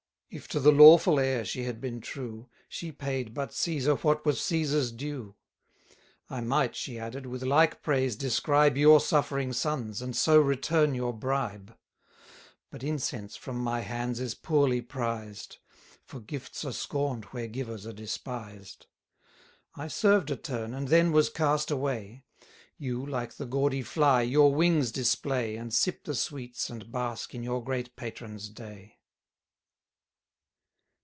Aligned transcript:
If 0.33 0.47
to 0.47 0.61
the 0.61 0.71
lawful 0.71 1.19
heir 1.19 1.43
she 1.43 1.63
had 1.65 1.81
been 1.81 1.99
true, 1.99 2.47
She 2.69 2.93
paid 2.93 3.33
but 3.33 3.49
Cæsar 3.49 4.01
what 4.01 4.25
was 4.25 4.39
Cæsar's 4.39 4.93
due. 4.93 5.35
60 5.89 5.95
I 6.29 6.39
might, 6.39 6.73
she 6.73 6.97
added, 6.97 7.25
with 7.25 7.43
like 7.43 7.81
praise 7.83 8.15
describe 8.15 8.77
Your 8.77 9.01
suffering 9.01 9.51
sons, 9.51 10.01
and 10.01 10.15
so 10.15 10.39
return 10.39 10.93
your 10.95 11.11
bribe: 11.11 11.75
But 12.69 12.81
incense 12.81 13.35
from 13.35 13.57
my 13.57 13.81
hands 13.81 14.21
is 14.21 14.33
poorly 14.33 14.79
prized; 14.81 15.57
For 16.05 16.21
gifts 16.21 16.63
are 16.63 16.71
scorn'd 16.71 17.25
where 17.33 17.47
givers 17.49 17.85
are 17.85 17.91
despised. 17.91 18.85
I 19.75 19.89
served 19.89 20.31
a 20.31 20.37
turn, 20.37 20.73
and 20.73 20.87
then 20.87 21.11
was 21.11 21.29
cast 21.29 21.69
away; 21.69 22.23
You, 22.77 23.05
like 23.05 23.33
the 23.33 23.45
gaudy 23.45 23.81
fly, 23.81 24.21
your 24.21 24.55
wings 24.55 24.93
display, 24.93 25.57
And 25.57 25.73
sip 25.73 26.05
the 26.05 26.15
sweets, 26.15 26.69
and 26.69 26.89
bask 26.89 27.35
in 27.35 27.43
your 27.43 27.61
great 27.61 27.97
patron's 27.97 28.47
day. 28.47 28.99